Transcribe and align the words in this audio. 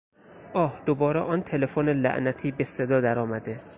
آه 0.55 0.81
دوباره 0.85 1.19
آن 1.19 1.43
تلفن 1.43 1.89
لعنتی 2.01 2.51
به 2.51 2.63
صدا 2.63 3.01
درآمده. 3.01 3.61